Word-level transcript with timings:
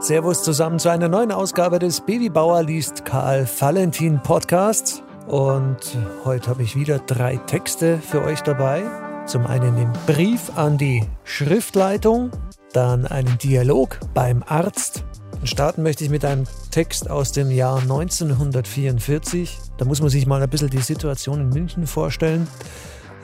Servus 0.00 0.42
zusammen 0.42 0.78
zu 0.78 0.88
einer 0.88 1.08
neuen 1.08 1.30
Ausgabe 1.30 1.78
des 1.78 2.00
Babybauer 2.00 2.62
liest 2.62 3.04
Karl 3.04 3.46
Valentin 3.46 4.18
Podcasts. 4.22 5.02
Und 5.28 5.76
heute 6.24 6.48
habe 6.48 6.62
ich 6.62 6.74
wieder 6.74 7.00
drei 7.00 7.36
Texte 7.36 7.98
für 7.98 8.24
euch 8.24 8.40
dabei. 8.40 8.82
Zum 9.26 9.46
einen 9.46 9.76
den 9.76 9.92
Brief 10.06 10.56
an 10.56 10.78
die 10.78 11.04
Schriftleitung, 11.24 12.30
dann 12.72 13.04
einen 13.04 13.36
Dialog 13.36 14.00
beim 14.14 14.42
Arzt. 14.46 15.04
Und 15.38 15.50
starten 15.50 15.82
möchte 15.82 16.02
ich 16.02 16.08
mit 16.08 16.24
einem 16.24 16.44
Text 16.70 17.10
aus 17.10 17.32
dem 17.32 17.50
Jahr 17.50 17.82
1944. 17.82 19.58
Da 19.76 19.84
muss 19.84 20.00
man 20.00 20.08
sich 20.08 20.26
mal 20.26 20.42
ein 20.42 20.48
bisschen 20.48 20.70
die 20.70 20.78
Situation 20.78 21.42
in 21.42 21.50
München 21.50 21.86
vorstellen. 21.86 22.48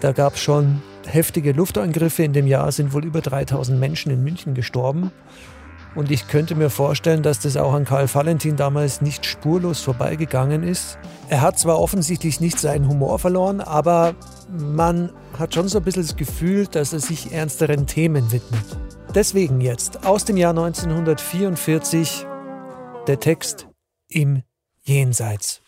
Da 0.00 0.12
gab 0.12 0.34
es 0.34 0.42
schon 0.42 0.82
heftige 1.06 1.52
Luftangriffe. 1.52 2.22
In 2.22 2.34
dem 2.34 2.46
Jahr 2.46 2.70
sind 2.70 2.92
wohl 2.92 3.06
über 3.06 3.22
3000 3.22 3.80
Menschen 3.80 4.12
in 4.12 4.22
München 4.22 4.52
gestorben. 4.52 5.10
Und 5.96 6.10
ich 6.10 6.28
könnte 6.28 6.54
mir 6.54 6.68
vorstellen, 6.68 7.22
dass 7.22 7.40
das 7.40 7.56
auch 7.56 7.72
an 7.72 7.86
Karl 7.86 8.06
Valentin 8.12 8.56
damals 8.56 9.00
nicht 9.00 9.24
spurlos 9.24 9.80
vorbeigegangen 9.80 10.62
ist. 10.62 10.98
Er 11.30 11.40
hat 11.40 11.58
zwar 11.58 11.80
offensichtlich 11.80 12.38
nicht 12.38 12.60
seinen 12.60 12.86
Humor 12.86 13.18
verloren, 13.18 13.62
aber 13.62 14.14
man 14.50 15.10
hat 15.38 15.54
schon 15.54 15.68
so 15.68 15.78
ein 15.78 15.84
bisschen 15.84 16.02
das 16.02 16.16
Gefühl, 16.16 16.66
dass 16.66 16.92
er 16.92 17.00
sich 17.00 17.32
ernsteren 17.32 17.86
Themen 17.86 18.30
widmet. 18.30 18.64
Deswegen 19.14 19.62
jetzt 19.62 20.04
aus 20.04 20.26
dem 20.26 20.36
Jahr 20.36 20.50
1944 20.50 22.26
der 23.06 23.18
Text 23.18 23.66
im 24.08 24.42
Jenseits. 24.82 25.62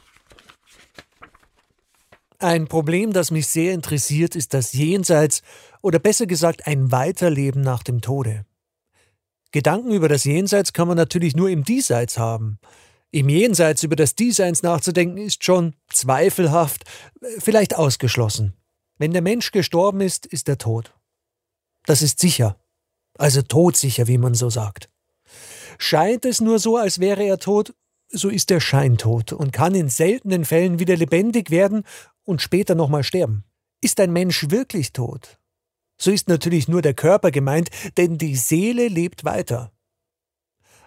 Ein 2.38 2.68
Problem, 2.68 3.14
das 3.14 3.30
mich 3.30 3.46
sehr 3.46 3.72
interessiert, 3.72 4.36
ist 4.36 4.52
das 4.52 4.74
Jenseits 4.74 5.40
oder 5.80 5.98
besser 5.98 6.26
gesagt 6.26 6.66
ein 6.66 6.92
Weiterleben 6.92 7.62
nach 7.62 7.82
dem 7.82 8.02
Tode. 8.02 8.44
Gedanken 9.50 9.92
über 9.92 10.08
das 10.08 10.24
Jenseits 10.24 10.72
kann 10.72 10.88
man 10.88 10.96
natürlich 10.96 11.34
nur 11.34 11.48
im 11.48 11.64
Diesseits 11.64 12.18
haben. 12.18 12.58
Im 13.10 13.28
Jenseits 13.28 13.82
über 13.82 13.96
das 13.96 14.14
Diesseits 14.14 14.62
nachzudenken 14.62 15.16
ist 15.16 15.42
schon 15.42 15.74
zweifelhaft, 15.90 16.84
vielleicht 17.38 17.74
ausgeschlossen. 17.74 18.54
Wenn 18.98 19.12
der 19.12 19.22
Mensch 19.22 19.50
gestorben 19.50 20.00
ist, 20.00 20.26
ist 20.26 20.48
er 20.48 20.58
tot. 20.58 20.94
Das 21.86 22.02
ist 22.02 22.18
sicher. 22.18 22.58
Also 23.16 23.40
todsicher, 23.42 24.06
wie 24.06 24.18
man 24.18 24.34
so 24.34 24.50
sagt. 24.50 24.90
Scheint 25.78 26.24
es 26.24 26.40
nur 26.40 26.58
so, 26.58 26.76
als 26.76 26.98
wäre 26.98 27.22
er 27.24 27.38
tot, 27.38 27.74
so 28.10 28.28
ist 28.28 28.50
er 28.50 28.60
scheintot 28.60 29.32
und 29.32 29.52
kann 29.52 29.74
in 29.74 29.88
seltenen 29.88 30.44
Fällen 30.44 30.78
wieder 30.78 30.96
lebendig 30.96 31.50
werden 31.50 31.84
und 32.24 32.42
später 32.42 32.74
nochmal 32.74 33.04
sterben. 33.04 33.44
Ist 33.80 34.00
ein 34.00 34.12
Mensch 34.12 34.50
wirklich 34.50 34.92
tot, 34.92 35.37
so 35.98 36.10
ist 36.10 36.28
natürlich 36.28 36.68
nur 36.68 36.82
der 36.82 36.94
Körper 36.94 37.30
gemeint, 37.30 37.70
denn 37.96 38.18
die 38.18 38.36
Seele 38.36 38.88
lebt 38.88 39.24
weiter. 39.24 39.72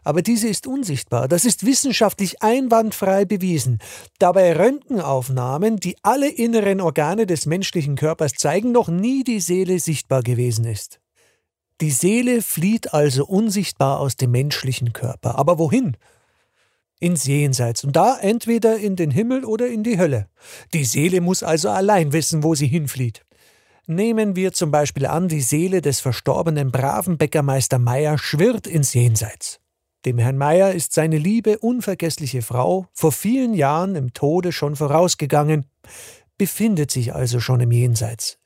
Aber 0.03 0.23
diese 0.23 0.47
ist 0.47 0.65
unsichtbar, 0.65 1.27
das 1.27 1.45
ist 1.45 1.65
wissenschaftlich 1.65 2.41
einwandfrei 2.41 3.25
bewiesen. 3.25 3.77
Dabei 4.17 4.57
Röntgenaufnahmen, 4.57 5.77
die 5.77 5.95
alle 6.01 6.29
inneren 6.29 6.81
Organe 6.81 7.27
des 7.27 7.45
menschlichen 7.45 7.95
Körpers 7.95 8.33
zeigen, 8.33 8.71
noch 8.71 8.87
nie 8.87 9.23
die 9.23 9.39
Seele 9.39 9.79
sichtbar 9.79 10.23
gewesen 10.23 10.65
ist. 10.65 10.99
Die 11.81 11.91
Seele 11.91 12.41
flieht 12.41 12.93
also 12.93 13.25
unsichtbar 13.25 13.99
aus 13.99 14.15
dem 14.15 14.31
menschlichen 14.31 14.93
Körper. 14.93 15.37
Aber 15.37 15.59
wohin? 15.59 15.97
Ins 16.99 17.25
Jenseits 17.25 17.83
und 17.83 17.95
da 17.95 18.17
entweder 18.19 18.77
in 18.77 18.95
den 18.95 19.09
Himmel 19.09 19.45
oder 19.45 19.67
in 19.67 19.83
die 19.83 19.97
Hölle. 19.97 20.27
Die 20.73 20.85
Seele 20.85 21.21
muss 21.21 21.41
also 21.41 21.69
allein 21.69 22.13
wissen, 22.13 22.43
wo 22.43 22.53
sie 22.53 22.67
hinflieht. 22.67 23.23
Nehmen 23.91 24.37
wir 24.37 24.53
zum 24.53 24.71
Beispiel 24.71 25.05
an, 25.05 25.27
die 25.27 25.41
Seele 25.41 25.81
des 25.81 25.99
verstorbenen 25.99 26.71
braven 26.71 27.17
Bäckermeister 27.17 27.77
Meier 27.77 28.17
schwirrt 28.17 28.65
ins 28.65 28.93
Jenseits. 28.93 29.59
Dem 30.05 30.17
Herrn 30.17 30.37
Meier 30.37 30.71
ist 30.71 30.93
seine 30.93 31.17
liebe, 31.17 31.59
unvergessliche 31.59 32.41
Frau 32.41 32.87
vor 32.93 33.11
vielen 33.11 33.53
Jahren 33.53 33.97
im 33.97 34.13
Tode 34.13 34.53
schon 34.53 34.77
vorausgegangen, 34.77 35.65
befindet 36.37 36.89
sich 36.89 37.13
also 37.13 37.41
schon 37.41 37.59
im 37.59 37.73
Jenseits. 37.73 38.39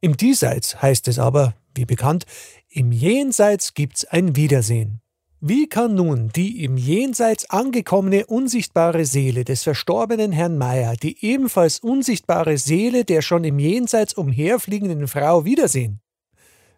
Im 0.00 0.16
Diesseits 0.16 0.80
heißt 0.80 1.08
es 1.08 1.18
aber, 1.18 1.56
wie 1.74 1.84
bekannt, 1.84 2.24
im 2.68 2.92
Jenseits 2.92 3.74
gibt's 3.74 4.04
ein 4.04 4.36
Wiedersehen. 4.36 5.00
Wie 5.44 5.68
kann 5.68 5.96
nun 5.96 6.28
die 6.28 6.62
im 6.62 6.76
Jenseits 6.76 7.50
angekommene 7.50 8.26
unsichtbare 8.26 9.04
Seele 9.04 9.44
des 9.44 9.64
verstorbenen 9.64 10.30
Herrn 10.30 10.56
Meier 10.56 10.94
die 10.94 11.16
ebenfalls 11.26 11.80
unsichtbare 11.80 12.58
Seele 12.58 13.04
der 13.04 13.22
schon 13.22 13.42
im 13.42 13.58
Jenseits 13.58 14.14
umherfliegenden 14.14 15.08
Frau 15.08 15.44
wiedersehen? 15.44 15.98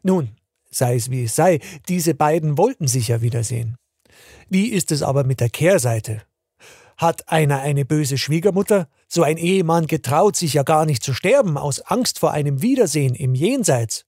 Nun, 0.03 0.31
sei 0.71 0.95
es 0.95 1.11
wie 1.11 1.25
es 1.25 1.37
sei, 1.37 1.61
diese 1.91 2.15
beiden 2.15 2.57
wollten 2.57 2.89
sich 2.89 3.09
ja 3.09 3.21
wiedersehen. 3.21 3.77
Wie 4.49 4.69
ist 4.69 4.93
es 4.93 5.03
aber 5.03 5.25
mit 5.25 5.41
der 5.41 5.51
Kehrseite? 5.51 6.23
Hat 6.97 7.29
einer 7.29 7.61
eine 7.61 7.85
böse 7.85 8.17
Schwiegermutter? 8.17 8.89
So 9.09 9.25
ein 9.25 9.37
Ehemann 9.37 9.87
getraut 9.89 10.37
sich 10.37 10.55
ja 10.55 10.63
gar 10.63 10.87
nicht 10.87 11.03
zu 11.03 11.13
sterben 11.13 11.59
aus 11.59 11.83
Angst 11.83 12.19
vor 12.19 12.31
einem 12.31 12.63
Wiedersehen 12.63 13.15
im 13.15 13.35
Jenseits. 13.35 14.07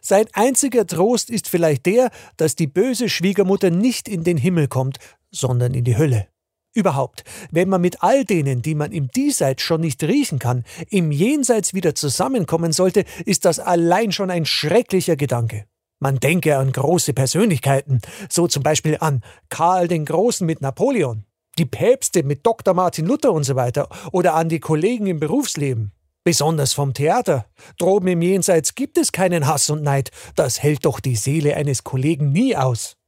Sein 0.00 0.26
einziger 0.32 0.86
Trost 0.86 1.30
ist 1.30 1.48
vielleicht 1.48 1.86
der, 1.86 2.10
dass 2.36 2.54
die 2.54 2.66
böse 2.66 3.08
Schwiegermutter 3.08 3.70
nicht 3.70 4.08
in 4.08 4.24
den 4.24 4.36
Himmel 4.36 4.68
kommt, 4.68 4.98
sondern 5.30 5.74
in 5.74 5.84
die 5.84 5.96
Hölle. 5.96 6.28
Überhaupt, 6.74 7.24
wenn 7.50 7.68
man 7.68 7.80
mit 7.80 8.02
all 8.02 8.24
denen, 8.24 8.62
die 8.62 8.74
man 8.74 8.92
im 8.92 9.08
Diesseits 9.08 9.62
schon 9.62 9.80
nicht 9.80 10.02
riechen 10.04 10.38
kann, 10.38 10.64
im 10.90 11.10
Jenseits 11.10 11.74
wieder 11.74 11.94
zusammenkommen 11.94 12.72
sollte, 12.72 13.04
ist 13.24 13.44
das 13.44 13.58
allein 13.58 14.12
schon 14.12 14.30
ein 14.30 14.46
schrecklicher 14.46 15.16
Gedanke. 15.16 15.64
Man 15.98 16.20
denke 16.20 16.56
an 16.56 16.70
große 16.70 17.14
Persönlichkeiten, 17.14 18.00
so 18.28 18.46
zum 18.46 18.62
Beispiel 18.62 18.98
an 19.00 19.24
Karl 19.48 19.88
den 19.88 20.04
Großen 20.04 20.46
mit 20.46 20.60
Napoleon, 20.60 21.24
die 21.58 21.64
Päpste 21.64 22.22
mit 22.22 22.46
Dr. 22.46 22.74
Martin 22.74 23.06
Luther 23.06 23.32
und 23.32 23.42
so 23.42 23.56
weiter, 23.56 23.88
oder 24.12 24.34
an 24.34 24.48
die 24.48 24.60
Kollegen 24.60 25.06
im 25.06 25.18
Berufsleben. 25.18 25.92
Besonders 26.28 26.74
vom 26.74 26.92
Theater. 26.92 27.46
Droben 27.78 28.08
im 28.08 28.20
Jenseits 28.20 28.74
gibt 28.74 28.98
es 28.98 29.12
keinen 29.12 29.46
Hass 29.46 29.70
und 29.70 29.82
Neid. 29.82 30.10
Das 30.34 30.62
hält 30.62 30.84
doch 30.84 31.00
die 31.00 31.16
Seele 31.16 31.56
eines 31.56 31.84
Kollegen 31.84 32.32
nie 32.32 32.54
aus. 32.54 32.98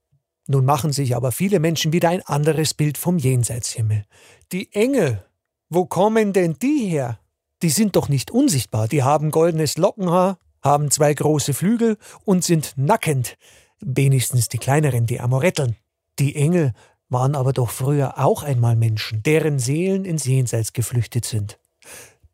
Nun 0.46 0.64
machen 0.64 0.94
sich 0.94 1.14
aber 1.14 1.30
viele 1.30 1.60
Menschen 1.60 1.92
wieder 1.92 2.08
ein 2.08 2.22
anderes 2.22 2.72
Bild 2.72 2.96
vom 2.96 3.18
Jenseitshimmel. 3.18 4.06
Die 4.52 4.72
Engel. 4.72 5.22
Wo 5.68 5.84
kommen 5.84 6.32
denn 6.32 6.56
die 6.62 6.86
her? 6.86 7.20
Die 7.60 7.68
sind 7.68 7.94
doch 7.94 8.08
nicht 8.08 8.30
unsichtbar. 8.30 8.88
Die 8.88 9.02
haben 9.02 9.30
goldenes 9.30 9.76
Lockenhaar, 9.76 10.38
haben 10.62 10.90
zwei 10.90 11.12
große 11.12 11.52
Flügel 11.52 11.98
und 12.24 12.42
sind 12.42 12.72
nackend. 12.76 13.36
Wenigstens 13.80 14.48
die 14.48 14.56
kleineren, 14.56 15.04
die 15.04 15.20
Amoretteln. 15.20 15.76
Die 16.18 16.36
Engel 16.36 16.72
waren 17.10 17.34
aber 17.34 17.52
doch 17.52 17.68
früher 17.68 18.16
auch 18.16 18.42
einmal 18.42 18.76
Menschen, 18.76 19.22
deren 19.22 19.58
Seelen 19.58 20.06
ins 20.06 20.24
Jenseits 20.24 20.72
geflüchtet 20.72 21.26
sind. 21.26 21.59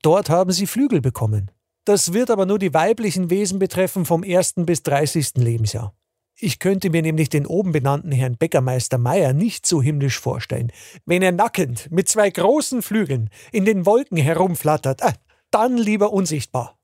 Dort 0.03 0.31
haben 0.31 0.53
sie 0.53 0.67
Flügel 0.67 1.01
bekommen. 1.01 1.51
Das 1.85 2.13
wird 2.13 2.31
aber 2.31 2.47
nur 2.47 2.59
die 2.59 2.75
weiblichen 2.75 3.31
Wesen 3.31 3.59
betreffen 3.59 4.05
vom 4.05 4.23
ersten 4.23 4.67
bis 4.67 4.83
dreißigsten 4.83 5.43
Lebensjahr. 5.43 5.95
Ich 6.39 6.59
könnte 6.59 6.91
mir 6.91 7.01
nämlich 7.01 7.31
den 7.31 7.47
oben 7.47 7.73
benannten 7.73 8.13
Herrn 8.13 8.37
Bäckermeister 8.37 8.99
Meier 8.99 9.33
nicht 9.33 9.65
so 9.65 9.81
himmlisch 9.81 10.19
vorstellen. 10.19 10.71
Wenn 11.07 11.23
er 11.23 11.33
nackend 11.33 11.91
mit 11.91 12.09
zwei 12.09 12.29
großen 12.29 12.83
Flügeln 12.83 13.31
in 13.53 13.65
den 13.65 13.87
Wolken 13.87 14.19
herumflattert, 14.19 15.01
äh, 15.01 15.13
dann 15.51 15.79
lieber 15.79 16.13
unsichtbar. 16.13 16.79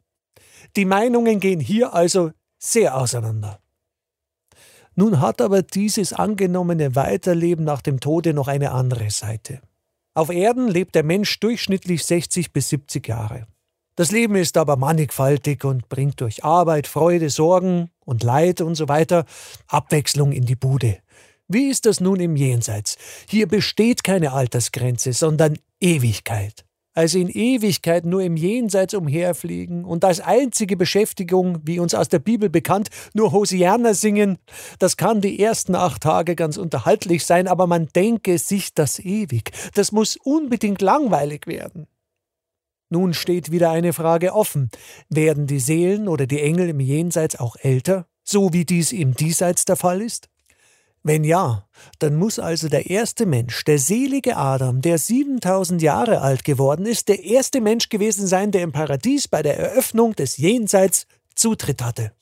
Die 0.76 0.86
Meinungen 0.86 1.38
gehen 1.40 1.60
hier 1.60 1.92
also 1.92 2.30
sehr 2.58 2.96
auseinander. 2.96 3.60
Nun 4.94 5.20
hat 5.20 5.40
aber 5.40 5.62
dieses 5.62 6.12
angenommene 6.12 6.94
Weiterleben 6.94 7.64
nach 7.64 7.82
dem 7.82 8.00
Tode 8.00 8.32
noch 8.34 8.48
eine 8.48 8.72
andere 8.72 9.10
Seite. 9.10 9.60
Auf 10.14 10.30
Erden 10.30 10.68
lebt 10.68 10.94
der 10.94 11.04
Mensch 11.04 11.40
durchschnittlich 11.40 12.04
60 12.04 12.52
bis 12.52 12.68
70 12.68 13.08
Jahre. 13.08 13.46
Das 13.96 14.10
Leben 14.10 14.36
ist 14.36 14.56
aber 14.56 14.76
mannigfaltig 14.76 15.64
und 15.64 15.88
bringt 15.88 16.20
durch 16.20 16.44
Arbeit, 16.44 16.86
Freude, 16.86 17.30
Sorgen 17.30 17.90
und 18.04 18.22
Leid 18.22 18.60
und 18.60 18.74
so 18.74 18.88
weiter 18.88 19.24
Abwechslung 19.68 20.32
in 20.32 20.44
die 20.44 20.56
Bude. 20.56 20.98
Wie 21.48 21.68
ist 21.68 21.86
das 21.86 22.00
nun 22.00 22.20
im 22.20 22.36
Jenseits? 22.36 22.96
Hier 23.28 23.46
besteht 23.46 24.04
keine 24.04 24.32
Altersgrenze, 24.32 25.12
sondern 25.12 25.58
Ewigkeit 25.80 26.64
also 26.94 27.18
in 27.18 27.28
Ewigkeit 27.28 28.04
nur 28.04 28.22
im 28.22 28.36
Jenseits 28.36 28.94
umherfliegen 28.94 29.84
und 29.84 30.04
als 30.04 30.20
einzige 30.20 30.76
Beschäftigung, 30.76 31.58
wie 31.64 31.78
uns 31.78 31.94
aus 31.94 32.08
der 32.08 32.18
Bibel 32.18 32.50
bekannt, 32.50 32.88
nur 33.14 33.32
Hosianer 33.32 33.94
singen, 33.94 34.38
das 34.78 34.96
kann 34.96 35.20
die 35.20 35.40
ersten 35.40 35.74
acht 35.74 36.02
Tage 36.02 36.36
ganz 36.36 36.56
unterhaltlich 36.56 37.24
sein, 37.24 37.48
aber 37.48 37.66
man 37.66 37.88
denke 37.88 38.38
sich 38.38 38.74
das 38.74 38.98
ewig. 38.98 39.50
Das 39.74 39.92
muss 39.92 40.16
unbedingt 40.16 40.82
langweilig 40.82 41.46
werden. 41.46 41.86
Nun 42.90 43.14
steht 43.14 43.50
wieder 43.50 43.70
eine 43.70 43.94
Frage 43.94 44.34
offen. 44.34 44.68
Werden 45.08 45.46
die 45.46 45.60
Seelen 45.60 46.08
oder 46.08 46.26
die 46.26 46.42
Engel 46.42 46.68
im 46.68 46.80
Jenseits 46.80 47.40
auch 47.40 47.56
älter, 47.56 48.06
so 48.22 48.52
wie 48.52 48.66
dies 48.66 48.92
im 48.92 49.14
Diesseits 49.14 49.64
der 49.64 49.76
Fall 49.76 50.02
ist? 50.02 50.28
Wenn 51.04 51.24
ja, 51.24 51.66
dann 51.98 52.14
muss 52.14 52.38
also 52.38 52.68
der 52.68 52.88
erste 52.88 53.26
Mensch, 53.26 53.64
der 53.64 53.78
selige 53.80 54.36
Adam, 54.36 54.80
der 54.82 54.98
7000 54.98 55.82
Jahre 55.82 56.20
alt 56.20 56.44
geworden 56.44 56.86
ist, 56.86 57.08
der 57.08 57.24
erste 57.24 57.60
Mensch 57.60 57.88
gewesen 57.88 58.28
sein, 58.28 58.52
der 58.52 58.62
im 58.62 58.70
Paradies 58.70 59.26
bei 59.26 59.42
der 59.42 59.58
Eröffnung 59.58 60.14
des 60.14 60.36
Jenseits 60.36 61.06
Zutritt 61.34 61.82
hatte. 61.82 62.12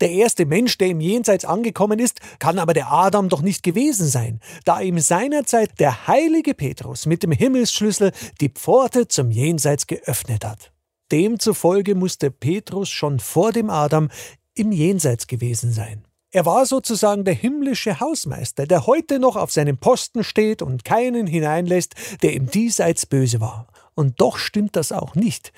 Der 0.00 0.10
erste 0.12 0.46
Mensch, 0.46 0.78
der 0.78 0.88
im 0.88 1.00
Jenseits 1.00 1.44
angekommen 1.44 1.98
ist, 1.98 2.20
kann 2.38 2.58
aber 2.58 2.72
der 2.72 2.90
Adam 2.90 3.28
doch 3.28 3.42
nicht 3.42 3.62
gewesen 3.62 4.06
sein, 4.08 4.40
da 4.64 4.80
ihm 4.80 4.98
seinerzeit 4.98 5.78
der 5.78 6.06
heilige 6.06 6.54
Petrus 6.54 7.04
mit 7.04 7.22
dem 7.22 7.32
Himmelsschlüssel 7.32 8.12
die 8.40 8.48
Pforte 8.48 9.08
zum 9.08 9.30
Jenseits 9.30 9.86
geöffnet 9.86 10.46
hat. 10.46 10.72
Demzufolge 11.12 11.94
musste 11.94 12.30
Petrus 12.30 12.88
schon 12.88 13.20
vor 13.20 13.52
dem 13.52 13.68
Adam 13.68 14.08
im 14.54 14.72
Jenseits 14.72 15.26
gewesen 15.26 15.72
sein. 15.72 16.04
Er 16.32 16.46
war 16.46 16.64
sozusagen 16.64 17.24
der 17.24 17.34
himmlische 17.34 17.98
Hausmeister, 17.98 18.66
der 18.66 18.86
heute 18.86 19.18
noch 19.18 19.34
auf 19.34 19.50
seinem 19.50 19.78
Posten 19.78 20.22
steht 20.22 20.62
und 20.62 20.84
keinen 20.84 21.26
hineinlässt, 21.26 21.94
der 22.22 22.34
im 22.34 22.48
Diesseits 22.48 23.04
böse 23.06 23.40
war. 23.40 23.66
Und 23.96 24.20
doch 24.20 24.38
stimmt 24.38 24.76
das 24.76 24.92
auch 24.92 25.16
nicht. 25.16 25.52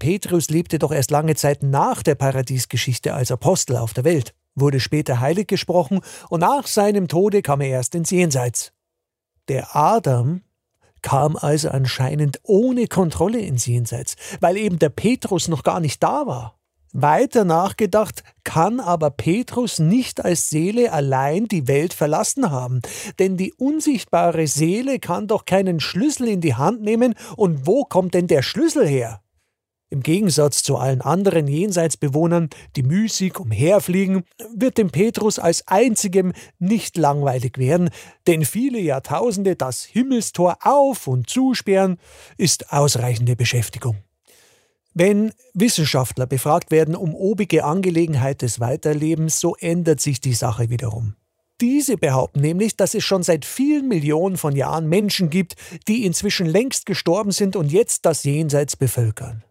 Petrus 0.00 0.50
lebte 0.50 0.80
doch 0.80 0.90
erst 0.90 1.12
lange 1.12 1.36
Zeit 1.36 1.62
nach 1.62 2.02
der 2.02 2.16
Paradiesgeschichte 2.16 3.14
als 3.14 3.30
Apostel 3.30 3.76
auf 3.76 3.94
der 3.94 4.02
Welt, 4.02 4.34
wurde 4.56 4.80
später 4.80 5.20
heilig 5.20 5.46
gesprochen 5.46 6.00
und 6.28 6.40
nach 6.40 6.66
seinem 6.66 7.06
Tode 7.06 7.40
kam 7.42 7.60
er 7.60 7.68
erst 7.68 7.94
ins 7.94 8.10
Jenseits. 8.10 8.72
Der 9.48 9.76
Adam 9.76 10.42
kam 11.02 11.36
also 11.36 11.68
anscheinend 11.68 12.40
ohne 12.42 12.88
Kontrolle 12.88 13.38
ins 13.38 13.66
Jenseits, 13.66 14.16
weil 14.40 14.56
eben 14.56 14.80
der 14.80 14.88
Petrus 14.88 15.46
noch 15.46 15.62
gar 15.62 15.78
nicht 15.78 16.02
da 16.02 16.26
war. 16.26 16.58
Weiter 17.02 17.44
nachgedacht, 17.44 18.22
kann 18.42 18.80
aber 18.80 19.10
Petrus 19.10 19.78
nicht 19.78 20.24
als 20.24 20.48
Seele 20.48 20.92
allein 20.92 21.46
die 21.46 21.68
Welt 21.68 21.92
verlassen 21.92 22.50
haben, 22.50 22.80
denn 23.18 23.36
die 23.36 23.52
unsichtbare 23.52 24.46
Seele 24.46 24.98
kann 24.98 25.26
doch 25.26 25.44
keinen 25.44 25.78
Schlüssel 25.78 26.28
in 26.28 26.40
die 26.40 26.54
Hand 26.54 26.80
nehmen, 26.80 27.14
und 27.36 27.66
wo 27.66 27.84
kommt 27.84 28.14
denn 28.14 28.28
der 28.28 28.42
Schlüssel 28.42 28.86
her? 28.86 29.20
Im 29.88 30.02
Gegensatz 30.02 30.62
zu 30.62 30.78
allen 30.78 31.00
anderen 31.00 31.46
Jenseitsbewohnern, 31.46 32.48
die 32.74 32.82
müßig 32.82 33.38
umherfliegen, 33.38 34.24
wird 34.54 34.78
dem 34.78 34.90
Petrus 34.90 35.38
als 35.38 35.68
einzigem 35.68 36.32
nicht 36.58 36.96
langweilig 36.96 37.58
werden, 37.58 37.90
denn 38.26 38.44
viele 38.44 38.80
Jahrtausende 38.80 39.54
das 39.54 39.84
Himmelstor 39.84 40.58
auf 40.62 41.06
und 41.06 41.30
zusperren 41.30 41.98
ist 42.36 42.72
ausreichende 42.72 43.36
Beschäftigung. 43.36 44.05
Wenn 44.98 45.32
Wissenschaftler 45.52 46.24
befragt 46.24 46.70
werden 46.70 46.96
um 46.96 47.14
obige 47.14 47.64
Angelegenheit 47.64 48.40
des 48.40 48.60
Weiterlebens, 48.60 49.38
so 49.38 49.54
ändert 49.56 50.00
sich 50.00 50.22
die 50.22 50.32
Sache 50.32 50.70
wiederum. 50.70 51.16
Diese 51.60 51.98
behaupten 51.98 52.40
nämlich, 52.40 52.78
dass 52.78 52.94
es 52.94 53.04
schon 53.04 53.22
seit 53.22 53.44
vielen 53.44 53.88
Millionen 53.88 54.38
von 54.38 54.56
Jahren 54.56 54.88
Menschen 54.88 55.28
gibt, 55.28 55.56
die 55.86 56.06
inzwischen 56.06 56.46
längst 56.46 56.86
gestorben 56.86 57.30
sind 57.30 57.56
und 57.56 57.70
jetzt 57.70 58.06
das 58.06 58.24
Jenseits 58.24 58.74
bevölkern. 58.74 59.44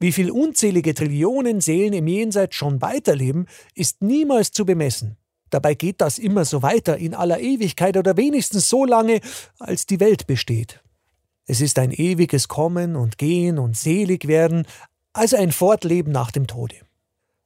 Wie 0.00 0.10
viel 0.10 0.30
unzählige 0.30 0.94
Trillionen 0.94 1.60
Seelen 1.60 1.92
im 1.92 2.06
Jenseits 2.06 2.56
schon 2.56 2.80
weiterleben, 2.80 3.44
ist 3.74 4.00
niemals 4.00 4.52
zu 4.52 4.64
bemessen. 4.64 5.18
Dabei 5.50 5.74
geht 5.74 6.00
das 6.00 6.18
immer 6.18 6.46
so 6.46 6.62
weiter 6.62 6.96
in 6.96 7.12
aller 7.12 7.40
Ewigkeit 7.40 7.98
oder 7.98 8.16
wenigstens 8.16 8.70
so 8.70 8.86
lange, 8.86 9.20
als 9.58 9.84
die 9.84 10.00
Welt 10.00 10.26
besteht. 10.26 10.80
Es 11.50 11.62
ist 11.62 11.78
ein 11.78 11.92
ewiges 11.92 12.46
Kommen 12.46 12.94
und 12.94 13.16
Gehen 13.16 13.58
und 13.58 13.74
selig 13.74 14.28
werden, 14.28 14.66
also 15.14 15.36
ein 15.38 15.50
Fortleben 15.50 16.12
nach 16.12 16.30
dem 16.30 16.46
Tode. 16.46 16.76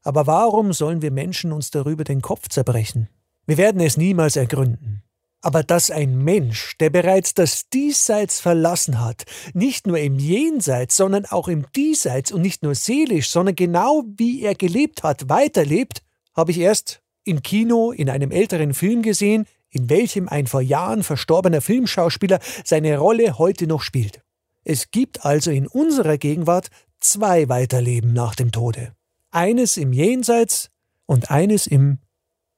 Aber 0.03 0.27
warum 0.27 0.73
sollen 0.73 1.03
wir 1.03 1.13
Menschen 1.13 1.53
uns 1.53 1.71
darüber 1.71 2.03
den 2.03 2.21
Kopf 2.21 2.49
zerbrechen? 2.49 3.09
Wir 3.47 3.59
werden 3.59 3.81
es 3.81 3.97
niemals 3.97 4.35
ergründen. 4.35 5.05
Aber 5.41 5.63
dass 5.63 5.91
ein 5.91 6.19
Mensch, 6.19 6.77
der 6.79 6.91
bereits 6.91 7.35
das 7.35 7.69
Diesseits 7.69 8.41
verlassen 8.41 9.01
hat, 9.01 9.25
nicht 9.55 9.87
nur 9.87 9.99
im 9.99 10.19
Jenseits, 10.19 10.97
sondern 10.97 11.25
auch 11.27 11.47
im 11.47 11.67
Diesseits 11.77 12.33
und 12.33 12.43
nicht 12.43 12.65
nur 12.65 12.75
seelisch, 12.75 13.31
sondern 13.31 13.55
genau 13.55 14.03
wie 14.17 14.43
er 14.43 14.57
gelebt 14.57 15.05
hat, 15.05 15.29
weiterlebt, 15.29 16.03
habe 16.35 16.51
ich 16.51 16.59
erst 16.59 17.03
im 17.25 17.43
Kino 17.43 17.93
in 17.93 18.11
einem 18.11 18.33
älteren 18.33 18.75
Film 18.75 19.03
gesehen, 19.03 19.47
in 19.73 19.91
welchem 19.91 20.29
ein 20.29 20.47
vor 20.47 20.61
Jahren 20.61 21.03
verstorbener 21.03 21.61
Filmschauspieler 21.61 22.39
seine 22.65 22.97
Rolle 22.99 23.39
heute 23.39 23.67
noch 23.67 23.83
spielt. 23.83 24.23
Es 24.65 24.93
gibt 24.93 25.25
also 25.25 25.51
in 25.51 25.67
unserer 25.67 26.19
Gegenwart 26.19 26.69
zwei 27.01 27.49
Weiterleben 27.49 28.13
nach 28.13 28.37
dem 28.37 28.53
Tode. 28.53 28.93
Eines 29.33 29.77
im 29.77 29.93
Jenseits 29.93 30.71
und 31.07 31.31
eines 31.31 31.67
im 31.67 31.99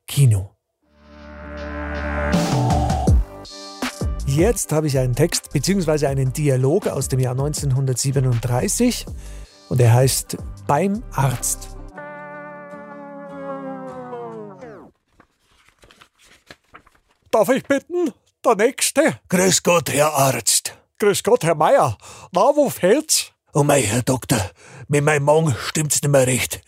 Kino. 0.06 0.50
Jetzt 4.26 4.72
habe 4.72 4.88
ich 4.88 4.98
einen 4.98 5.14
Text 5.14 5.52
bzw. 5.52 6.06
einen 6.06 6.32
Dialog 6.32 6.88
aus 6.88 7.08
dem 7.08 7.20
Jahr 7.20 7.32
1937 7.32 9.06
und 9.68 9.80
er 9.80 9.94
heißt 9.94 10.36
Beim 10.66 11.02
Arzt. 11.12 11.73
Darf 17.34 17.48
ich 17.48 17.64
bitten? 17.64 18.12
Der 18.44 18.54
Nächste? 18.54 19.18
Grüß 19.28 19.64
Gott, 19.64 19.90
Herr 19.90 20.14
Arzt. 20.14 20.78
Grüß 21.00 21.24
Gott, 21.24 21.42
Herr 21.42 21.56
Meier. 21.56 21.98
Na, 22.30 22.42
wo 22.54 22.70
fehlt's? 22.70 23.32
Oh 23.52 23.64
mei, 23.64 23.82
Herr 23.82 24.02
Doktor, 24.02 24.38
mit 24.86 25.02
meinem 25.02 25.24
Magen 25.24 25.52
stimmt's 25.58 26.00
nicht 26.00 26.12
mehr 26.12 26.28
recht. 26.28 26.60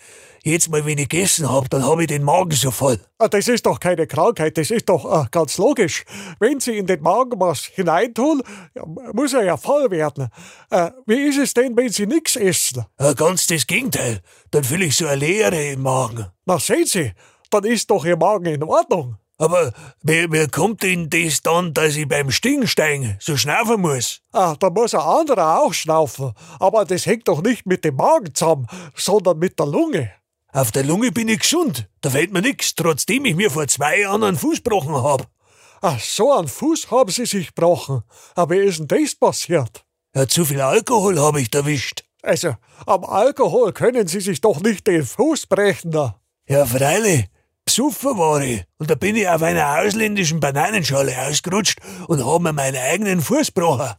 Jetzt 0.42 0.68
mal, 0.68 0.84
wenn 0.84 0.98
ich 0.98 1.08
gegessen 1.08 1.48
hab, 1.48 1.70
dann 1.70 1.86
hab 1.86 2.00
ich 2.00 2.08
den 2.08 2.24
Magen 2.24 2.50
so 2.50 2.72
voll. 2.72 2.98
Ah, 3.18 3.28
das 3.28 3.46
ist 3.46 3.64
doch 3.64 3.78
keine 3.78 4.08
Krankheit, 4.08 4.58
das 4.58 4.72
ist 4.72 4.88
doch 4.88 5.04
äh, 5.04 5.28
ganz 5.30 5.56
logisch. 5.56 6.04
Wenn 6.40 6.58
Sie 6.58 6.76
in 6.76 6.88
den 6.88 7.00
Magen 7.00 7.38
was 7.38 7.66
hineintun, 7.66 8.42
muss 9.12 9.34
er 9.34 9.44
ja 9.44 9.56
voll 9.56 9.88
werden. 9.92 10.30
Äh, 10.70 10.90
wie 11.06 11.28
ist 11.28 11.38
es 11.38 11.54
denn, 11.54 11.76
wenn 11.76 11.90
Sie 11.90 12.08
nichts 12.08 12.34
essen? 12.34 12.86
Ja, 12.98 13.12
ganz 13.12 13.46
das 13.46 13.68
Gegenteil. 13.68 14.20
Dann 14.50 14.64
fühle 14.64 14.86
ich 14.86 14.96
so 14.96 15.06
eine 15.06 15.14
Leere 15.14 15.64
im 15.64 15.82
Magen. 15.82 16.26
Na, 16.44 16.58
sehen 16.58 16.86
Sie, 16.86 17.12
dann 17.50 17.62
ist 17.62 17.88
doch 17.88 18.04
Ihr 18.04 18.16
Magen 18.16 18.46
in 18.46 18.64
Ordnung. 18.64 19.18
Aber 19.38 19.72
wie, 20.02 20.30
wie 20.32 20.48
kommt 20.48 20.82
denn 20.82 21.10
das 21.10 21.42
dann, 21.42 21.74
dass 21.74 21.96
ich 21.96 22.08
beim 22.08 22.30
Stingsteigen 22.30 23.16
so 23.20 23.36
schnaufen 23.36 23.82
muss? 23.82 24.22
Ah, 24.32 24.56
da 24.58 24.70
muss 24.70 24.94
ein 24.94 25.00
anderer 25.00 25.60
auch 25.60 25.74
schnaufen. 25.74 26.32
Aber 26.58 26.84
das 26.86 27.04
hängt 27.04 27.28
doch 27.28 27.42
nicht 27.42 27.66
mit 27.66 27.84
dem 27.84 27.96
Magen 27.96 28.34
zusammen, 28.34 28.66
sondern 28.94 29.38
mit 29.38 29.58
der 29.58 29.66
Lunge. 29.66 30.10
Auf 30.52 30.72
der 30.72 30.84
Lunge 30.84 31.12
bin 31.12 31.28
ich 31.28 31.40
gesund. 31.40 31.86
Da 32.00 32.08
fällt 32.08 32.32
mir 32.32 32.40
nix, 32.40 32.74
trotzdem 32.74 33.26
ich 33.26 33.36
mir 33.36 33.50
vor 33.50 33.68
zwei 33.68 34.00
Jahren 34.00 34.24
einen 34.24 34.38
Fuß 34.38 34.62
gebrochen 34.62 34.94
hab. 34.94 35.28
Ach, 35.82 36.00
so 36.00 36.32
einen 36.32 36.48
Fuß 36.48 36.90
haben 36.90 37.10
Sie 37.10 37.26
sich 37.26 37.48
gebrochen. 37.48 38.04
Aber 38.34 38.54
wie 38.54 38.60
ist 38.60 38.78
denn 38.78 38.88
das 38.88 39.14
passiert? 39.14 39.84
Ja, 40.14 40.26
zu 40.26 40.46
viel 40.46 40.62
Alkohol 40.62 41.20
hab 41.20 41.36
ich 41.36 41.52
erwischt. 41.52 42.04
Also, 42.22 42.54
am 42.86 43.04
Alkohol 43.04 43.74
können 43.74 44.08
Sie 44.08 44.20
sich 44.20 44.40
doch 44.40 44.60
nicht 44.60 44.86
den 44.86 45.04
Fuß 45.04 45.46
brechen. 45.46 45.92
Ja, 46.48 46.64
freilich. 46.64 47.26
Besoffen 47.66 48.16
war 48.16 48.40
ich 48.42 48.62
und 48.78 48.88
da 48.88 48.94
bin 48.94 49.16
ich 49.16 49.28
auf 49.28 49.42
einer 49.42 49.80
ausländischen 49.80 50.38
Bananenschale 50.38 51.12
ausgerutscht 51.26 51.80
und 52.06 52.24
hab 52.24 52.40
mir 52.40 52.52
meinen 52.52 52.76
eigenen 52.76 53.20
Fuß 53.20 53.48
gebrochen. 53.48 53.90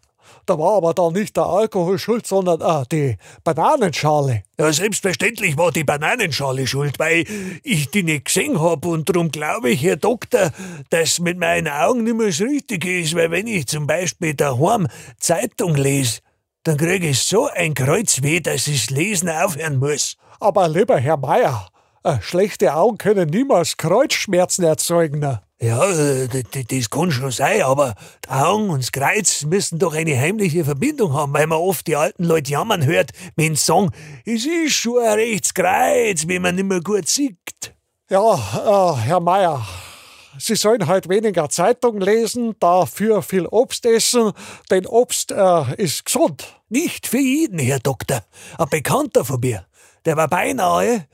Da 0.45 0.57
war 0.57 0.77
aber 0.77 0.93
dann 0.93 1.11
nicht 1.11 1.35
der 1.35 1.43
Alkohol 1.43 1.99
schuld, 1.99 2.25
sondern 2.25 2.61
ah, 2.61 2.85
die 2.89 3.17
Bananenschale. 3.43 4.43
Ja, 4.57 4.71
selbstverständlich 4.71 5.57
war 5.57 5.73
die 5.73 5.83
Bananenschale 5.83 6.65
schuld, 6.65 6.97
weil 6.97 7.25
ich 7.61 7.91
die 7.91 8.03
nicht 8.03 8.25
gesehen 8.25 8.61
hab 8.61 8.85
und 8.85 9.09
darum 9.09 9.31
glaube 9.31 9.71
ich, 9.71 9.83
Herr 9.83 9.97
Doktor, 9.97 10.51
dass 10.89 11.19
mit 11.19 11.37
meinen 11.37 11.67
Augen 11.67 12.05
nicht 12.05 12.15
mehr 12.15 12.31
so 12.31 12.45
richtig 12.45 12.85
ist, 12.85 13.15
weil 13.15 13.31
wenn 13.31 13.47
ich 13.47 13.67
zum 13.67 13.85
Beispiel 13.85 14.33
daheim 14.33 14.87
Zeitung 15.19 15.75
lese, 15.75 16.21
dann 16.63 16.77
krieg 16.77 17.03
ich 17.03 17.19
so 17.19 17.49
ein 17.53 17.73
Kreuzweh, 17.73 18.39
dass 18.39 18.67
ich 18.67 18.85
das 18.85 18.95
Lesen 18.95 19.27
aufhören 19.27 19.79
muss. 19.79 20.15
Aber 20.39 20.69
lieber 20.69 20.97
Herr 20.97 21.17
Meier, 21.17 21.67
schlechte 22.21 22.73
Augen 22.75 22.97
können 22.97 23.29
niemals 23.29 23.77
Kreuzschmerzen 23.77 24.63
erzeugen. 24.63 25.19
Ne? 25.19 25.41
Ja, 25.59 25.83
äh, 25.89 26.27
das 26.27 26.89
kann 26.89 27.11
schon 27.11 27.31
sein, 27.31 27.63
aber 27.63 27.95
die 28.25 28.29
Augen 28.29 28.69
und 28.69 28.83
das 28.83 28.91
Kreuz 28.91 29.43
müssen 29.43 29.79
doch 29.79 29.93
eine 29.93 30.17
heimliche 30.17 30.63
Verbindung 30.63 31.13
haben, 31.13 31.33
weil 31.33 31.47
man 31.47 31.57
oft 31.57 31.87
die 31.87 31.95
alten 31.95 32.23
Leute 32.23 32.51
jammern 32.51 32.85
hört, 32.85 33.11
wenn 33.35 33.55
sie 33.55 33.65
sagen, 33.65 33.91
es 34.25 34.45
ist 34.45 34.73
schon 34.73 35.01
ein 35.03 35.13
rechtes 35.13 35.53
Kreuz, 35.53 36.27
wenn 36.27 36.41
man 36.43 36.55
nicht 36.55 36.67
mehr 36.67 36.81
gut 36.81 37.07
sieht. 37.07 37.73
Ja, 38.09 38.35
äh, 38.35 38.97
Herr 39.01 39.19
Meier, 39.19 39.65
Sie 40.39 40.55
sollen 40.55 40.85
halt 40.85 41.09
weniger 41.09 41.49
Zeitung 41.49 41.99
lesen, 41.99 42.55
dafür 42.59 43.23
viel 43.23 43.47
Obst 43.47 43.85
essen, 43.87 44.33
denn 44.69 44.85
Obst 44.85 45.31
äh, 45.31 45.75
ist 45.77 46.05
gesund. 46.05 46.61
Nicht 46.69 47.07
für 47.07 47.17
jeden, 47.17 47.57
Herr 47.57 47.79
Doktor. 47.79 48.23
Ein 48.59 48.69
Bekannter 48.69 49.25
von 49.25 49.39
mir, 49.39 49.65
der 50.05 50.15
war 50.15 50.27
beinahe 50.27 51.07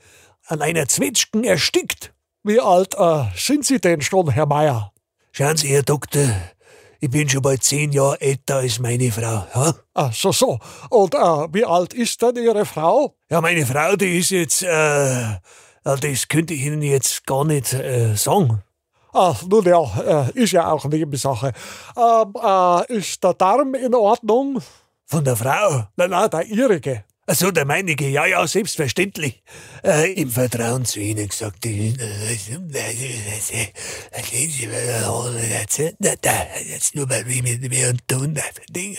an 0.46 0.62
einer 0.62 0.88
Zwetschgen 0.88 1.44
erstickt. 1.44 2.12
Wie 2.42 2.60
alt 2.60 2.94
äh, 2.98 3.24
sind 3.36 3.64
Sie 3.64 3.80
denn 3.80 4.00
schon, 4.02 4.30
Herr 4.30 4.46
Meier? 4.46 4.92
Schauen 5.32 5.56
Sie, 5.56 5.68
Herr 5.68 5.82
Doktor, 5.82 6.28
ich 7.00 7.10
bin 7.10 7.28
schon 7.28 7.42
bald 7.42 7.62
zehn 7.62 7.92
Jahre 7.92 8.20
älter 8.20 8.56
als 8.56 8.78
meine 8.78 9.10
Frau. 9.10 9.46
Ja? 9.54 9.74
Ach 9.94 10.12
so, 10.12 10.32
so. 10.32 10.58
Und 10.90 11.14
äh, 11.14 11.18
wie 11.18 11.64
alt 11.64 11.94
ist 11.94 12.20
denn 12.22 12.36
Ihre 12.36 12.64
Frau? 12.64 13.16
Ja, 13.30 13.40
meine 13.40 13.64
Frau, 13.64 13.96
die 13.96 14.18
ist 14.18 14.30
jetzt, 14.30 14.62
äh, 14.62 15.38
das 15.82 16.28
könnte 16.28 16.54
ich 16.54 16.62
Ihnen 16.62 16.82
jetzt 16.82 17.26
gar 17.26 17.44
nicht 17.44 17.72
äh, 17.72 18.14
sagen. 18.14 18.62
Ach, 19.12 19.42
nun 19.42 19.64
ja, 19.64 20.28
äh, 20.28 20.30
ist 20.32 20.52
ja 20.52 20.70
auch 20.70 20.84
Nebensache. 20.86 21.52
Ähm, 21.96 22.34
äh, 22.42 22.96
ist 22.98 23.22
der 23.22 23.34
Darm 23.34 23.74
in 23.74 23.94
Ordnung? 23.94 24.60
Von 25.06 25.24
der 25.24 25.36
Frau? 25.36 25.84
Nein, 25.96 26.10
nein, 26.10 26.30
der 26.30 26.46
Ihrige. 26.46 27.04
Achso, 27.26 27.50
der 27.50 27.64
meinige, 27.64 28.06
ja, 28.08 28.26
ja, 28.26 28.46
selbstverständlich. 28.46 29.42
Äh, 29.82 30.12
Im 30.12 30.30
Vertrauen 30.30 30.84
zu 30.84 31.00
Ihnen 31.00 31.26
gesagt, 31.26 31.64
jetzt 36.68 36.94
nur 36.94 37.06
bei 37.06 37.24
mir 37.24 37.42
mit 37.42 37.68
mir 37.70 37.88
und 37.88 38.06
tun, 38.06 38.38
Dinge. 38.68 38.98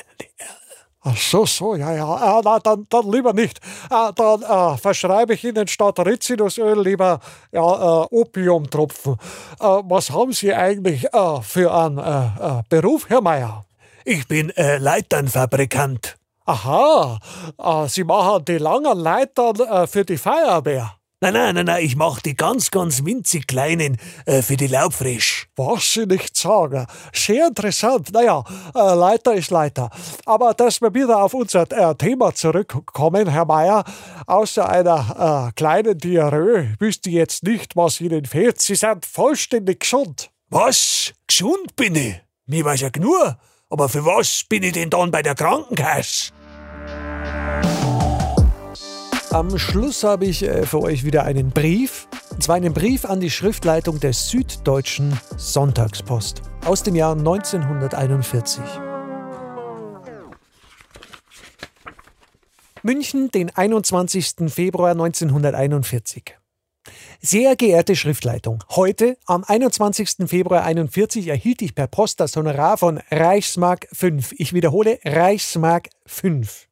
Ach 1.07 1.15
so, 1.15 1.45
so, 1.45 1.75
ja, 1.75 1.93
ja. 1.93 2.39
Äh, 2.39 2.41
na, 2.43 2.57
dann, 2.57 2.87
dann 2.89 3.11
lieber 3.11 3.31
nicht. 3.33 3.59
Äh, 3.91 4.11
dann 4.15 4.41
äh, 4.41 4.77
verschreibe 4.79 5.35
ich 5.35 5.43
Ihnen 5.43 5.67
statt 5.67 5.99
Rizinusöl 5.99 6.81
lieber 6.81 7.19
ja, 7.51 7.61
äh, 7.61 8.07
Opiumtropfen. 8.09 9.13
Äh, 9.13 9.65
was 9.83 10.09
haben 10.09 10.33
Sie 10.33 10.51
eigentlich 10.51 11.05
äh, 11.13 11.41
für 11.43 11.71
einen 11.71 12.63
Beruf, 12.69 13.07
Herr 13.07 13.21
Meier? 13.21 13.65
Ich 14.03 14.27
bin 14.27 14.51
Leiternfabrikant. 14.55 16.15
Aha, 16.45 17.19
Sie 17.87 18.03
machen 18.03 18.45
die 18.45 18.59
langen 18.59 18.99
Leitern 18.99 19.87
für 19.87 20.05
die 20.05 20.17
Feuerwehr. 20.17 20.95
Nein, 21.21 21.33
nein, 21.33 21.55
nein, 21.55 21.65
nein, 21.65 21.83
ich 21.85 21.95
mach 21.95 22.19
die 22.19 22.35
ganz, 22.35 22.69
ganz 22.69 23.03
winzig 23.03 23.47
kleinen 23.47 23.97
äh, 24.25 24.41
für 24.41 24.57
die 24.57 24.67
Laubfrisch. 24.67 25.47
Was 25.55 25.93
Sie 25.93 26.05
nicht 26.05 26.37
sagen. 26.37 26.85
Sehr 27.13 27.47
interessant. 27.47 28.11
Naja, 28.11 28.43
äh, 28.75 28.93
Leiter 28.93 29.33
ist 29.33 29.49
Leiter. 29.49 29.89
Aber 30.25 30.53
dass 30.53 30.81
wir 30.81 30.93
wieder 30.93 31.23
auf 31.23 31.33
unser 31.33 31.71
äh, 31.71 31.95
Thema 31.95 32.35
zurückkommen, 32.35 33.29
Herr 33.29 33.45
Mayer, 33.45 33.85
außer 34.27 34.69
einer 34.69 35.47
äh, 35.47 35.51
kleinen 35.53 35.97
Diarrhoe 35.97 36.75
wüsste 36.79 37.09
ich 37.09 37.15
jetzt 37.15 37.43
nicht, 37.43 37.75
was 37.75 38.01
Ihnen 38.01 38.25
fehlt. 38.25 38.61
Sie 38.61 38.75
sind 38.75 39.03
vollständig 39.05 39.79
gesund. 39.79 40.29
Was? 40.49 41.13
Gesund 41.25 41.75
bin 41.77 41.95
ich? 41.95 42.21
Mir 42.45 42.65
weiß 42.65 42.81
ja 42.81 42.89
genug. 42.89 43.35
Aber 43.69 43.89
für 43.89 44.05
was 44.05 44.43
bin 44.47 44.61
ich 44.61 44.73
denn 44.73 44.91
dann 44.91 45.09
bei 45.09 45.23
der 45.23 45.33
Krankenkasse? 45.33 46.34
Am 49.35 49.59
Schluss 49.59 50.05
habe 50.05 50.23
ich 50.23 50.43
äh, 50.43 50.65
für 50.65 50.79
euch 50.79 51.03
wieder 51.03 51.23
einen 51.23 51.49
Brief. 51.49 52.07
Und 52.31 52.41
zwar 52.41 52.55
einen 52.55 52.73
Brief 52.73 53.03
an 53.03 53.19
die 53.19 53.29
Schriftleitung 53.29 53.99
der 53.99 54.13
Süddeutschen 54.13 55.19
Sonntagspost 55.35 56.41
aus 56.63 56.83
dem 56.83 56.95
Jahr 56.95 57.17
1941. 57.17 58.63
München, 62.81 63.29
den 63.29 63.53
21. 63.53 64.35
Februar 64.47 64.91
1941. 64.91 66.37
Sehr 67.21 67.55
geehrte 67.55 67.95
Schriftleitung, 67.95 68.63
heute, 68.71 69.17
am 69.25 69.43
21. 69.43 70.27
Februar 70.27 70.63
41, 70.63 71.27
erhielt 71.27 71.61
ich 71.61 71.73
per 71.73 71.87
Post 71.87 72.19
das 72.19 72.35
Honorar 72.35 72.77
von 72.77 72.99
Reichsmark 73.09 73.87
5. 73.93 74.33
Ich 74.37 74.53
wiederhole, 74.53 74.99
Reichsmark 75.03 75.89
5. 76.05 76.67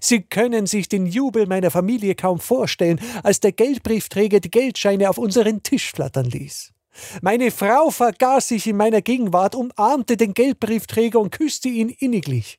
Sie 0.00 0.22
können 0.22 0.66
sich 0.66 0.88
den 0.88 1.06
Jubel 1.06 1.46
meiner 1.46 1.70
Familie 1.70 2.14
kaum 2.14 2.40
vorstellen, 2.40 3.00
als 3.22 3.40
der 3.40 3.52
Geldbriefträger 3.52 4.40
die 4.40 4.50
Geldscheine 4.50 5.08
auf 5.08 5.18
unseren 5.18 5.62
Tisch 5.62 5.92
flattern 5.92 6.26
ließ. 6.26 6.75
Meine 7.22 7.50
Frau 7.50 7.90
vergaß 7.90 8.48
sich 8.48 8.66
in 8.66 8.76
meiner 8.76 9.02
Gegenwart, 9.02 9.54
umarmte 9.54 10.16
den 10.16 10.34
Geldbriefträger 10.34 11.18
und 11.18 11.30
küsste 11.30 11.68
ihn 11.68 11.88
inniglich. 11.88 12.58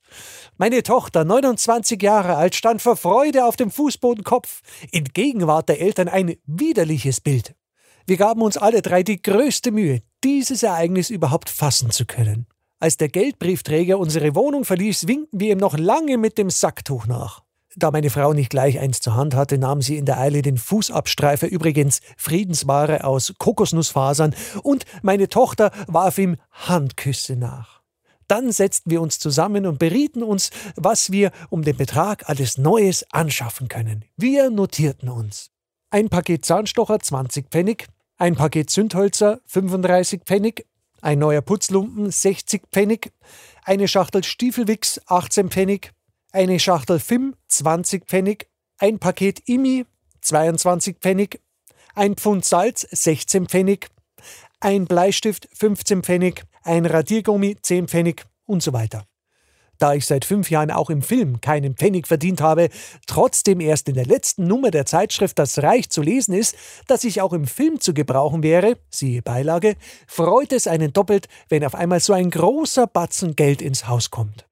Meine 0.57 0.83
Tochter, 0.83 1.25
29 1.25 2.01
Jahre 2.01 2.35
alt, 2.35 2.55
stand 2.55 2.81
vor 2.81 2.97
Freude 2.97 3.45
auf 3.45 3.55
dem 3.55 3.71
Fußboden 3.71 4.23
Kopf, 4.23 4.61
in 4.91 5.05
Gegenwart 5.05 5.69
der 5.69 5.81
Eltern 5.81 6.07
ein 6.07 6.37
widerliches 6.45 7.21
Bild. 7.21 7.55
Wir 8.05 8.17
gaben 8.17 8.41
uns 8.41 8.57
alle 8.57 8.81
drei 8.81 9.03
die 9.03 9.21
größte 9.21 9.71
Mühe, 9.71 10.01
dieses 10.23 10.63
Ereignis 10.63 11.09
überhaupt 11.09 11.49
fassen 11.49 11.91
zu 11.91 12.05
können. 12.05 12.47
Als 12.79 12.97
der 12.97 13.09
Geldbriefträger 13.09 13.97
unsere 13.97 14.35
Wohnung 14.35 14.63
verließ, 14.63 15.07
winkten 15.07 15.39
wir 15.39 15.51
ihm 15.51 15.57
noch 15.57 15.77
lange 15.77 16.17
mit 16.17 16.37
dem 16.37 16.49
Sacktuch 16.49 17.07
nach. 17.07 17.46
Da 17.79 17.91
meine 17.91 18.09
Frau 18.09 18.33
nicht 18.33 18.49
gleich 18.49 18.79
eins 18.79 19.01
zur 19.01 19.13
Hand 19.13 19.35
hatte, 19.35 19.59
nahm 19.59 19.83
sie 19.83 19.97
in 19.97 20.05
der 20.05 20.19
Eile 20.19 20.41
den 20.41 20.57
Fußabstreifer, 20.57 21.47
übrigens 21.47 22.01
Friedensware 22.17 23.03
aus 23.03 23.35
Kokosnussfasern, 23.37 24.33
und 24.63 24.85
meine 25.03 25.29
Tochter 25.29 25.69
warf 25.85 26.17
ihm 26.17 26.37
Handküsse 26.51 27.35
nach. 27.35 27.83
Dann 28.27 28.51
setzten 28.51 28.89
wir 28.89 28.99
uns 28.99 29.19
zusammen 29.19 29.67
und 29.67 29.77
berieten 29.77 30.23
uns, 30.23 30.49
was 30.75 31.11
wir 31.11 31.31
um 31.51 31.61
den 31.61 31.77
Betrag 31.77 32.27
alles 32.27 32.57
Neues 32.57 33.05
anschaffen 33.11 33.67
können. 33.67 34.05
Wir 34.17 34.49
notierten 34.49 35.09
uns. 35.09 35.51
Ein 35.91 36.09
Paket 36.09 36.45
Zahnstocher 36.45 36.99
20 36.99 37.51
Pfennig, 37.51 37.85
ein 38.17 38.35
Paket 38.35 38.71
Zündhölzer 38.71 39.39
35 39.45 40.23
Pfennig, 40.25 40.65
ein 41.03 41.19
neuer 41.19 41.41
Putzlumpen 41.41 42.09
60 42.09 42.63
Pfennig, 42.71 43.11
eine 43.63 43.87
Schachtel 43.87 44.23
Stiefelwix 44.23 44.99
18 45.05 45.51
Pfennig, 45.51 45.93
eine 46.31 46.59
Schachtel 46.59 46.99
Fim 46.99 47.35
20 47.47 48.05
Pfennig, 48.05 48.47
ein 48.77 48.99
Paket 48.99 49.47
Imi 49.47 49.85
22 50.21 50.97
Pfennig, 50.99 51.41
ein 51.95 52.15
Pfund 52.15 52.45
Salz 52.45 52.87
16 52.91 53.47
Pfennig, 53.47 53.89
ein 54.59 54.85
Bleistift 54.85 55.47
15 55.53 56.03
Pfennig, 56.03 56.43
ein 56.63 56.85
Radiergummi 56.85 57.57
10 57.61 57.87
Pfennig 57.87 58.25
und 58.45 58.61
so 58.61 58.73
weiter. 58.73 59.05
Da 59.79 59.93
ich 59.93 60.05
seit 60.05 60.25
fünf 60.25 60.49
Jahren 60.49 60.71
auch 60.71 60.89
im 60.89 61.03
Film 61.03 61.39
keinen 61.39 61.75
Pfennig 61.75 62.07
verdient 62.07 62.41
habe, 62.41 62.69
trotzdem 63.05 63.59
erst 63.59 63.87
in 63.87 63.95
der 63.95 64.05
letzten 64.05 64.47
Nummer 64.47 64.71
der 64.71 64.87
Zeitschrift 64.87 65.37
Das 65.37 65.59
Reich 65.59 65.89
zu 65.89 66.01
lesen 66.01 66.33
ist, 66.33 66.55
dass 66.87 67.03
ich 67.03 67.21
auch 67.21 67.33
im 67.33 67.45
Film 67.45 67.79
zu 67.79 67.93
gebrauchen 67.93 68.41
wäre, 68.41 68.77
siehe 68.89 69.21
Beilage, 69.21 69.75
freut 70.07 70.51
es 70.51 70.65
einen 70.65 70.93
doppelt, 70.93 71.27
wenn 71.49 71.63
auf 71.63 71.75
einmal 71.75 71.99
so 71.99 72.13
ein 72.13 72.31
großer 72.31 72.87
Batzen 72.87 73.35
Geld 73.35 73.61
ins 73.61 73.87
Haus 73.87 74.09
kommt. 74.09 74.46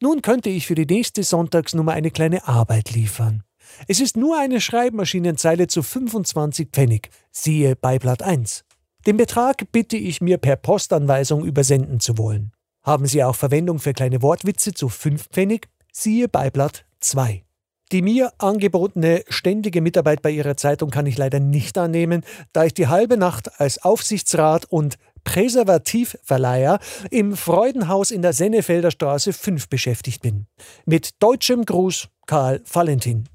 Nun 0.00 0.22
könnte 0.22 0.48
ich 0.48 0.66
für 0.66 0.76
die 0.76 0.86
nächste 0.86 1.24
Sonntagsnummer 1.24 1.92
eine 1.92 2.12
kleine 2.12 2.46
Arbeit 2.46 2.92
liefern. 2.92 3.42
Es 3.88 3.98
ist 3.98 4.16
nur 4.16 4.38
eine 4.38 4.60
Schreibmaschinenzeile 4.60 5.66
zu 5.66 5.82
25 5.82 6.68
Pfennig, 6.72 7.10
siehe 7.32 7.74
Beiblatt 7.74 8.22
1. 8.22 8.64
Den 9.06 9.16
Betrag 9.16 9.72
bitte 9.72 9.96
ich 9.96 10.20
mir 10.20 10.38
per 10.38 10.54
Postanweisung 10.56 11.44
übersenden 11.44 11.98
zu 11.98 12.16
wollen. 12.16 12.52
Haben 12.84 13.06
Sie 13.06 13.24
auch 13.24 13.34
Verwendung 13.34 13.80
für 13.80 13.92
kleine 13.92 14.22
Wortwitze 14.22 14.72
zu 14.72 14.88
5 14.88 15.30
Pfennig? 15.30 15.68
Siehe 15.92 16.28
Beiblatt 16.28 16.84
2. 17.00 17.44
Die 17.90 18.02
mir 18.02 18.32
angebotene 18.38 19.24
ständige 19.28 19.80
Mitarbeit 19.80 20.22
bei 20.22 20.30
Ihrer 20.30 20.56
Zeitung 20.56 20.90
kann 20.90 21.06
ich 21.06 21.16
leider 21.16 21.40
nicht 21.40 21.78
annehmen, 21.78 22.22
da 22.52 22.64
ich 22.64 22.74
die 22.74 22.86
halbe 22.86 23.16
Nacht 23.16 23.60
als 23.60 23.82
Aufsichtsrat 23.82 24.66
und 24.66 24.98
Präservativverleiher 25.28 26.78
im 27.10 27.36
Freudenhaus 27.36 28.10
in 28.10 28.22
der 28.22 28.32
Sennefelder 28.32 28.90
Straße 28.90 29.34
5 29.34 29.68
beschäftigt 29.68 30.22
bin. 30.22 30.46
Mit 30.86 31.22
deutschem 31.22 31.66
Gruß 31.66 32.08
Karl 32.26 32.62
Valentin. 32.72 33.28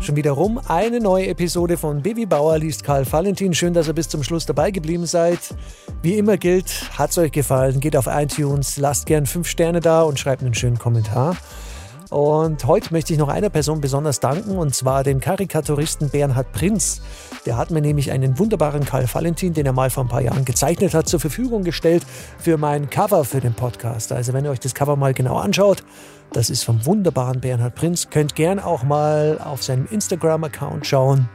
schon 0.00 0.16
wieder 0.16 0.32
rum. 0.32 0.58
Eine 0.66 1.00
neue 1.00 1.26
Episode 1.26 1.76
von 1.76 2.02
Baby 2.02 2.24
Bauer 2.24 2.58
liest 2.58 2.82
Karl 2.82 3.04
Valentin. 3.12 3.52
Schön, 3.52 3.74
dass 3.74 3.88
ihr 3.88 3.92
bis 3.92 4.08
zum 4.08 4.22
Schluss 4.22 4.46
dabei 4.46 4.70
geblieben 4.70 5.04
seid. 5.04 5.38
Wie 6.00 6.16
immer 6.16 6.38
gilt, 6.38 6.90
hat 6.98 7.10
es 7.10 7.18
euch 7.18 7.30
gefallen, 7.30 7.78
geht 7.78 7.94
auf 7.94 8.06
iTunes, 8.06 8.78
lasst 8.78 9.04
gern 9.04 9.26
fünf 9.26 9.48
Sterne 9.48 9.80
da 9.80 10.02
und 10.02 10.18
schreibt 10.18 10.42
einen 10.42 10.54
schönen 10.54 10.78
Kommentar. 10.78 11.36
Und 12.10 12.64
heute 12.64 12.92
möchte 12.92 13.12
ich 13.12 13.18
noch 13.18 13.28
einer 13.28 13.50
Person 13.50 13.80
besonders 13.80 14.18
danken, 14.20 14.56
und 14.56 14.74
zwar 14.74 15.04
den 15.04 15.20
Karikaturisten 15.20 16.08
Bernhard 16.08 16.52
Prinz. 16.52 17.02
Der 17.44 17.56
hat 17.58 17.70
mir 17.70 17.82
nämlich 17.82 18.10
einen 18.10 18.38
wunderbaren 18.38 18.84
Karl 18.84 19.06
Valentin, 19.12 19.52
den 19.52 19.66
er 19.66 19.72
mal 19.72 19.90
vor 19.90 20.04
ein 20.04 20.08
paar 20.08 20.22
Jahren 20.22 20.44
gezeichnet 20.44 20.94
hat, 20.94 21.08
zur 21.08 21.20
Verfügung 21.20 21.64
gestellt 21.64 22.04
für 22.38 22.56
mein 22.56 22.88
Cover 22.88 23.24
für 23.24 23.40
den 23.40 23.52
Podcast. 23.52 24.12
Also 24.12 24.32
wenn 24.32 24.44
ihr 24.44 24.50
euch 24.50 24.60
das 24.60 24.74
Cover 24.74 24.96
mal 24.96 25.12
genau 25.12 25.36
anschaut, 25.36 25.84
das 26.32 26.48
ist 26.48 26.64
vom 26.64 26.84
wunderbaren 26.86 27.40
Bernhard 27.40 27.74
Prinz. 27.74 28.08
Könnt 28.10 28.34
gern 28.34 28.58
auch 28.58 28.82
mal 28.82 29.38
auf 29.42 29.62
seinem 29.62 29.86
Instagram-Account 29.90 30.86
schauen. 30.86 31.28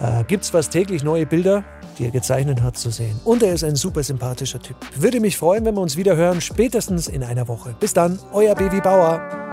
Äh, 0.00 0.24
gibt's 0.24 0.50
fast 0.50 0.70
täglich 0.72 1.02
neue 1.02 1.26
Bilder, 1.26 1.64
die 1.98 2.04
er 2.04 2.10
gezeichnet 2.10 2.62
hat, 2.62 2.78
zu 2.78 2.90
sehen. 2.90 3.20
Und 3.24 3.42
er 3.42 3.52
ist 3.52 3.64
ein 3.64 3.76
super 3.76 4.02
sympathischer 4.02 4.60
Typ. 4.60 4.76
Würde 4.94 5.20
mich 5.20 5.36
freuen, 5.36 5.64
wenn 5.64 5.74
wir 5.74 5.80
uns 5.80 5.96
wieder 5.96 6.16
hören, 6.16 6.40
spätestens 6.40 7.08
in 7.08 7.24
einer 7.24 7.48
Woche. 7.48 7.74
Bis 7.78 7.92
dann, 7.94 8.18
euer 8.32 8.54
Baby 8.54 8.80
Bauer. 8.80 9.47